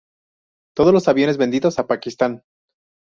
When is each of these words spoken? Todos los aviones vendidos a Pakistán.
Todos 0.75 0.95
los 0.95 1.07
aviones 1.07 1.37
vendidos 1.37 1.77
a 1.77 1.85
Pakistán. 1.85 2.41